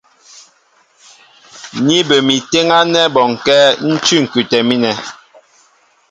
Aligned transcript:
Ní 1.85 1.97
bə 2.07 2.17
mi 2.27 2.35
téŋ 2.51 2.67
ánɛ́ 2.79 3.11
bɔnkɛ́ 3.15 3.61
ń 3.87 3.93
cʉ̂ 4.05 4.17
ŋ̀kʉtɛ 4.23 4.59
mínɛ. 4.69 4.91